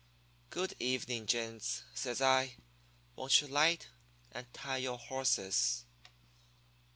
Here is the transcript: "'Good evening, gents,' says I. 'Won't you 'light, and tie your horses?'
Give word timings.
"'Good 0.49 0.73
evening, 0.79 1.27
gents,' 1.27 1.83
says 1.93 2.21
I. 2.21 2.55
'Won't 3.15 3.39
you 3.39 3.47
'light, 3.47 3.89
and 4.31 4.51
tie 4.51 4.77
your 4.77 4.97
horses?' 4.97 5.85